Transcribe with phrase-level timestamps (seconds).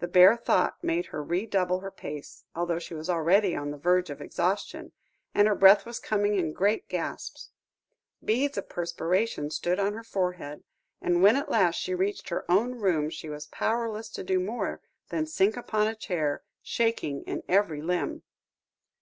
[0.00, 4.10] The bare thought made her redouble her pace, although she was already on the verge
[4.10, 4.92] of exhaustion,
[5.34, 7.52] and her breath was coming in great gasps.
[8.22, 10.62] Beads of perspiration stood on her forehead,
[11.00, 14.82] and when at last she reached her own room, she was powerless to do more
[15.08, 18.24] than sink upon a chair, shaking in every limb.